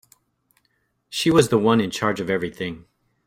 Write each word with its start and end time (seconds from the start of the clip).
She 1.09 1.29
was 1.29 1.49
the 1.49 1.59
one 1.59 1.79
in 1.79 1.91
charge 1.91 2.19
of 2.19 2.27
everything. 2.27 2.85